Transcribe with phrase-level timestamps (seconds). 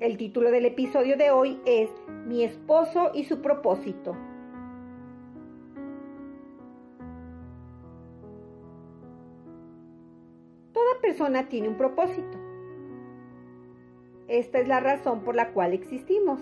[0.00, 1.90] El título del episodio de hoy es
[2.26, 4.16] Mi esposo y su propósito.
[10.72, 12.38] Toda persona tiene un propósito.
[14.26, 16.40] Esta es la razón por la cual existimos.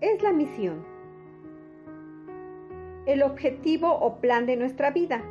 [0.00, 0.86] Es la misión.
[3.04, 5.22] El objetivo o plan de nuestra vida.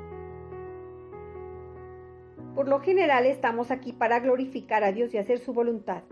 [2.55, 6.03] Por lo general estamos aquí para glorificar a Dios y hacer su voluntad.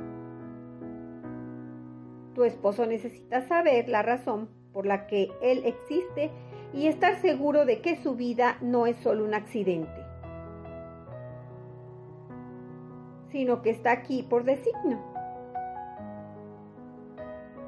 [2.35, 6.31] Tu esposo necesita saber la razón por la que Él existe
[6.73, 10.03] y estar seguro de que su vida no es solo un accidente,
[13.31, 14.99] sino que está aquí por designio.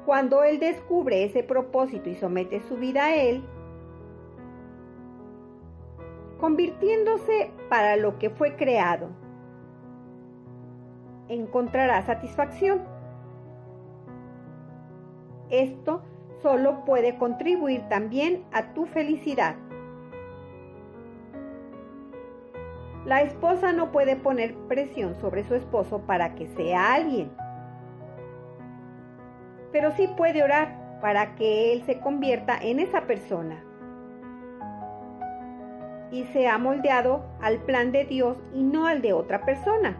[0.04, 3.42] Cuando Él descubre ese propósito y somete su vida a Él,
[6.38, 9.08] convirtiéndose para lo que fue creado.
[11.28, 12.82] Encontrará satisfacción.
[15.50, 16.02] Esto
[16.42, 19.56] solo puede contribuir también a tu felicidad.
[23.04, 27.30] La esposa no puede poner presión sobre su esposo para que sea alguien,
[29.70, 33.62] pero sí puede orar para que él se convierta en esa persona
[36.10, 39.96] y se ha moldeado al plan de Dios y no al de otra persona.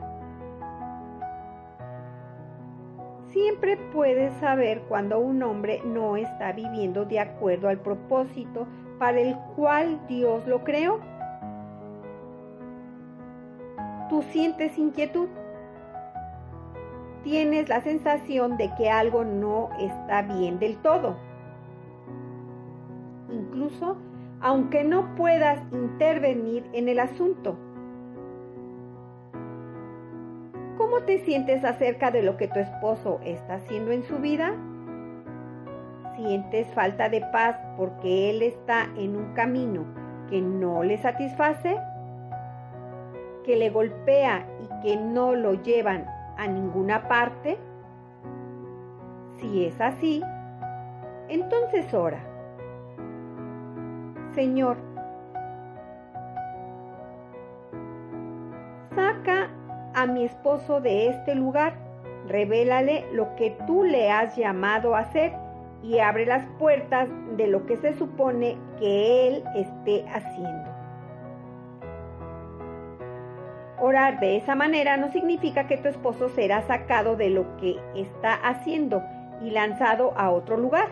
[3.31, 8.67] Siempre puedes saber cuando un hombre no está viviendo de acuerdo al propósito
[8.99, 11.01] para el cual Dios lo creó.
[14.09, 15.29] Tú sientes inquietud.
[17.25, 21.17] Tienes la sensación de que algo no está bien del todo.
[23.31, 23.97] Incluso
[24.47, 27.59] aunque no puedas intervenir en el asunto.
[30.79, 34.55] ¿Cómo te sientes acerca de lo que tu esposo está haciendo en su vida?
[36.15, 39.85] ¿Sientes falta de paz porque él está en un camino
[40.31, 41.81] que no le satisface?
[43.45, 46.07] ¿Que le golpea y que no lo llevan
[46.39, 47.59] a ninguna parte?
[49.41, 50.23] Si es así,
[51.29, 52.36] entonces ora.
[54.37, 54.77] Señor,
[58.95, 59.49] saca
[59.95, 61.73] a mi esposo de este lugar,
[62.29, 65.33] revélale lo que tú le has llamado a hacer
[65.83, 67.09] y abre las puertas
[67.39, 70.71] de lo que se supone que él esté haciendo.
[73.81, 78.35] Orar de esa manera no significa que tu esposo será sacado de lo que está
[78.35, 79.03] haciendo
[79.41, 80.89] y lanzado a otro lugar.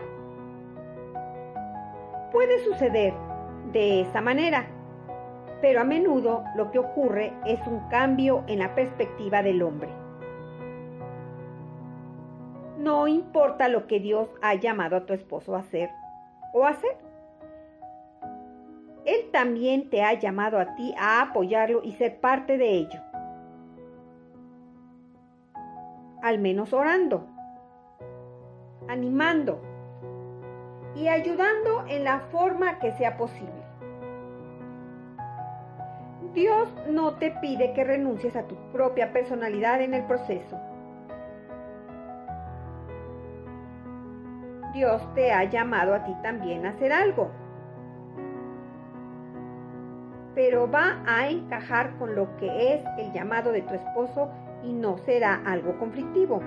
[2.31, 3.13] Puede suceder
[3.71, 4.67] de esa manera.
[5.61, 9.89] Pero a menudo lo que ocurre es un cambio en la perspectiva del hombre.
[12.77, 15.89] No importa lo que Dios ha llamado a tu esposo a hacer
[16.53, 16.97] o hacer.
[19.05, 22.99] Él también te ha llamado a ti a apoyarlo y ser parte de ello.
[26.21, 27.27] Al menos orando,
[28.87, 29.61] animando
[30.95, 33.65] y ayudando en la forma que sea posible.
[36.33, 40.59] Dios no te pide que renuncies a tu propia personalidad en el proceso.
[44.73, 47.31] Dios te ha llamado a ti también a hacer algo.
[50.33, 54.29] Pero va a encajar con lo que es el llamado de tu esposo
[54.63, 56.41] y no será algo conflictivo.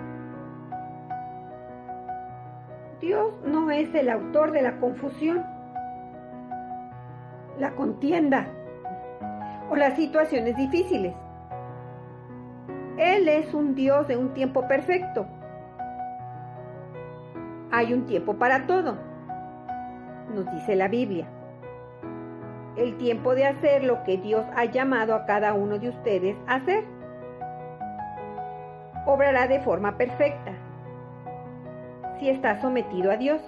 [3.00, 5.45] Dios no es el autor de la confusión,
[7.59, 8.49] la contienda
[9.71, 11.15] o las situaciones difíciles.
[12.97, 15.27] Él es un Dios de un tiempo perfecto.
[17.71, 18.97] Hay un tiempo para todo,
[20.35, 21.29] nos dice la Biblia.
[22.77, 26.56] El tiempo de hacer lo que Dios ha llamado a cada uno de ustedes a
[26.56, 26.85] hacer.
[29.06, 30.48] Obrará de forma perfecta
[32.19, 33.41] si está sometido a Dios.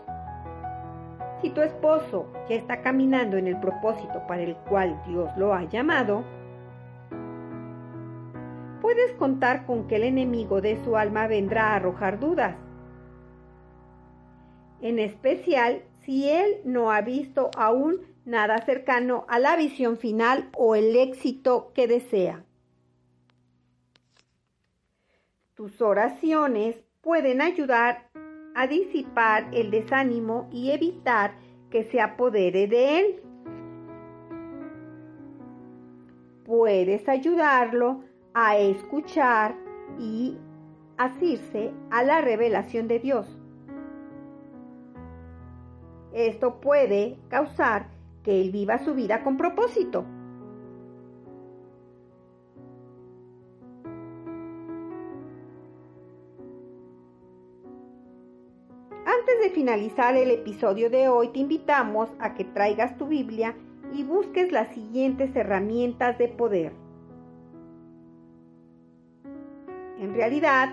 [1.43, 5.65] Si tu esposo ya está caminando en el propósito para el cual Dios lo ha
[5.65, 6.23] llamado,
[8.81, 12.57] puedes contar con que el enemigo de su alma vendrá a arrojar dudas.
[14.83, 20.75] En especial si él no ha visto aún nada cercano a la visión final o
[20.75, 22.45] el éxito que desea.
[25.55, 28.11] Tus oraciones pueden ayudar
[28.55, 31.35] a disipar el desánimo y evitar
[31.71, 33.23] que se apodere de él.
[36.45, 38.03] Puedes ayudarlo
[38.35, 39.57] a escuchar
[39.99, 40.37] y
[40.97, 43.39] asirse a la revelación de Dios.
[46.13, 47.89] Esto puede causar
[48.23, 50.05] que él viva su vida con propósito.
[59.51, 63.55] Finalizar el episodio de hoy, te invitamos a que traigas tu Biblia
[63.93, 66.73] y busques las siguientes herramientas de poder.
[69.99, 70.71] En realidad,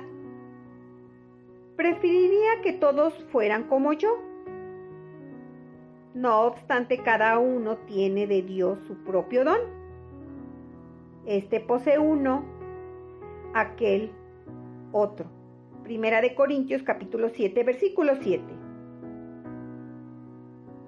[1.76, 4.10] preferiría que todos fueran como yo.
[6.14, 9.60] No obstante, cada uno tiene de Dios su propio don.
[11.26, 12.46] Este posee uno,
[13.54, 14.12] aquel
[14.92, 15.28] otro.
[15.84, 18.67] Primera de Corintios capítulo 7, versículo 7.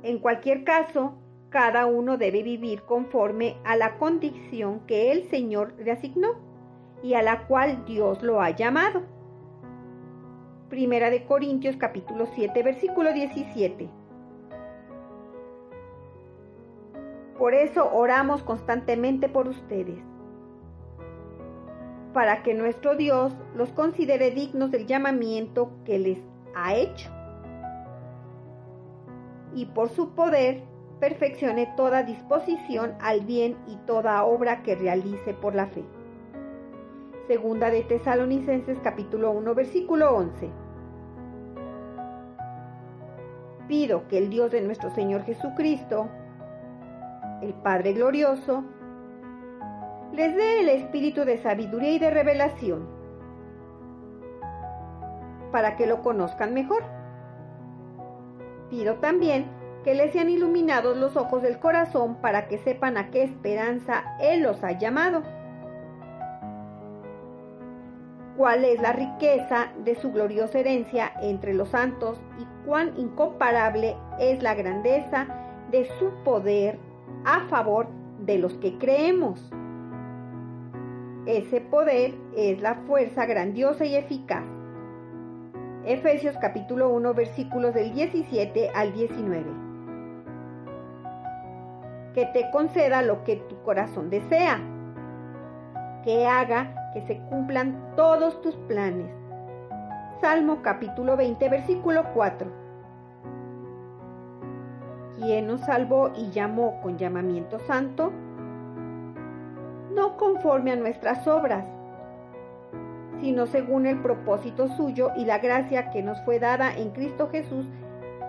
[0.01, 1.17] En cualquier caso,
[1.49, 6.35] cada uno debe vivir conforme a la condición que el Señor le asignó
[7.03, 9.01] y a la cual Dios lo ha llamado.
[10.69, 13.89] Primera de Corintios capítulo 7 versículo 17.
[17.37, 19.99] Por eso oramos constantemente por ustedes,
[22.13, 26.19] para que nuestro Dios los considere dignos del llamamiento que les
[26.53, 27.09] ha hecho
[29.53, 30.63] y por su poder
[30.99, 35.83] perfeccione toda disposición al bien y toda obra que realice por la fe.
[37.27, 40.49] Segunda de Tesalonicenses capítulo 1 versículo 11.
[43.67, 46.09] Pido que el Dios de nuestro Señor Jesucristo,
[47.41, 48.63] el Padre Glorioso,
[50.11, 52.87] les dé el espíritu de sabiduría y de revelación
[55.51, 56.98] para que lo conozcan mejor.
[58.69, 59.47] Pido también
[59.83, 64.43] que les sean iluminados los ojos del corazón para que sepan a qué esperanza Él
[64.43, 65.23] los ha llamado
[68.39, 74.41] cuál es la riqueza de su gloriosa herencia entre los santos y cuán incomparable es
[74.41, 75.27] la grandeza
[75.71, 76.79] de su poder
[77.25, 77.87] a favor
[78.21, 79.51] de los que creemos.
[81.25, 84.45] Ese poder es la fuerza grandiosa y eficaz.
[85.89, 89.43] Efesios capítulo 1 versículos del 17 al 19.
[92.13, 94.59] Que te conceda lo que tu corazón desea.
[96.03, 99.11] Que haga que se cumplan todos tus planes.
[100.21, 102.51] Salmo capítulo 20, versículo 4.
[105.17, 108.11] ¿Quién nos salvó y llamó con llamamiento santo?
[109.95, 111.65] No conforme a nuestras obras,
[113.21, 117.65] sino según el propósito suyo y la gracia que nos fue dada en Cristo Jesús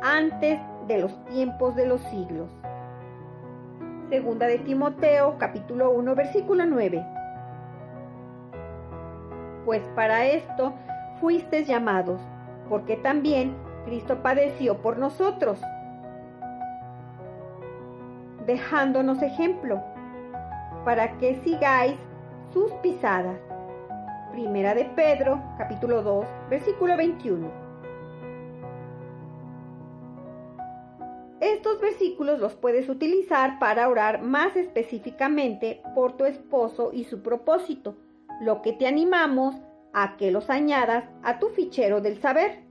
[0.03, 2.51] antes de los tiempos de los siglos.
[4.09, 7.05] Segunda de Timoteo capítulo 1 versículo 9
[9.65, 10.73] pues para esto
[11.21, 12.21] fuisteis llamados,
[12.69, 13.55] porque también
[13.85, 15.61] Cristo padeció por nosotros,
[18.47, 19.81] dejándonos ejemplo,
[20.85, 21.97] para que sigáis
[22.53, 23.39] sus pisadas.
[24.33, 27.51] Primera de Pedro, capítulo 2, versículo 21.
[31.41, 37.97] Estos versículos los puedes utilizar para orar más específicamente por tu esposo y su propósito
[38.41, 39.57] lo que te animamos
[39.93, 42.71] a que los añadas a tu fichero del saber.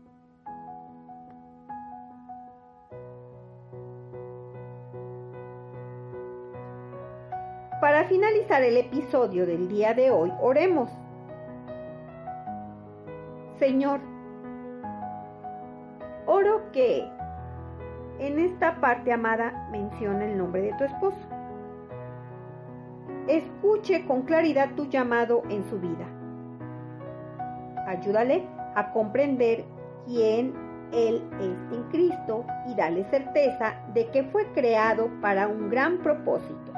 [7.82, 10.90] Para finalizar el episodio del día de hoy, oremos.
[13.60, 14.00] Señor,
[16.26, 17.08] oro que
[18.20, 21.40] en esta parte amada menciona el nombre de tu esposo
[23.30, 26.08] escuche con claridad tu llamado en su vida.
[27.86, 29.66] Ayúdale a comprender
[30.06, 30.54] quién
[30.92, 36.69] Él es en Cristo y dale certeza de que fue creado para un gran propósito.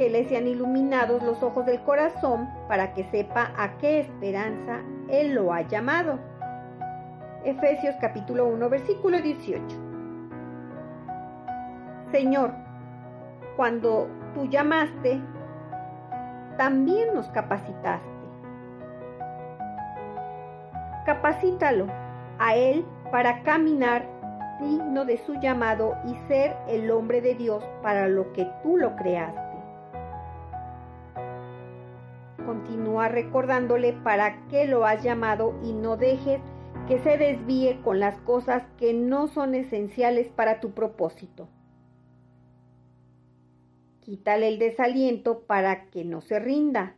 [0.00, 4.80] Que le sean iluminados los ojos del corazón para que sepa a qué esperanza
[5.10, 6.18] Él lo ha llamado.
[7.44, 9.62] Efesios capítulo 1 versículo 18.
[12.10, 12.54] Señor,
[13.56, 15.20] cuando tú llamaste,
[16.56, 18.08] también nos capacitaste.
[21.04, 21.88] Capacítalo
[22.38, 24.06] a Él para caminar
[24.62, 28.96] digno de su llamado y ser el hombre de Dios para lo que tú lo
[28.96, 29.39] creaste.
[32.70, 36.40] Continúa recordándole para qué lo has llamado y no dejes
[36.86, 41.48] que se desvíe con las cosas que no son esenciales para tu propósito.
[43.98, 46.94] Quítale el desaliento para que no se rinda.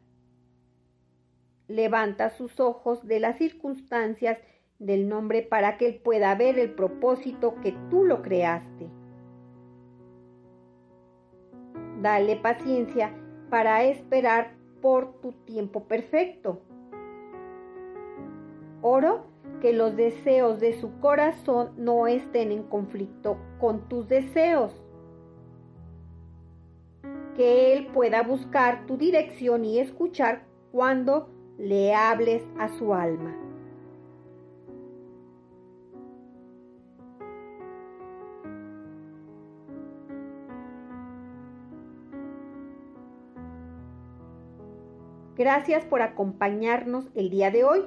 [1.69, 4.37] Levanta sus ojos de las circunstancias
[4.79, 8.91] del nombre para que él pueda ver el propósito que tú lo creaste.
[12.03, 13.15] Dale paciencia
[13.49, 16.61] para esperar por tu tiempo perfecto.
[18.83, 19.25] Oro
[19.63, 24.75] que los deseos de su corazón no estén en conflicto con tus deseos.
[27.37, 33.52] Que Él pueda buscar tu dirección y escuchar cuando le hables a su alma.
[45.43, 47.85] Gracias por acompañarnos el día de hoy.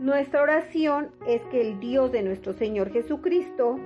[0.00, 3.78] Nuestra oración es que el Dios de nuestro Señor Jesucristo,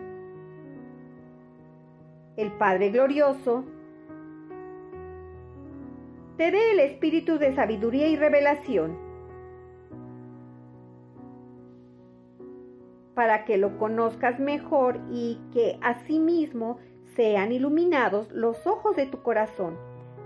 [2.39, 3.67] el Padre Glorioso,
[6.39, 8.97] te dé el espíritu de sabiduría y revelación
[13.15, 16.79] para que lo conozcas mejor y que asimismo
[17.15, 19.77] sean iluminados los ojos de tu corazón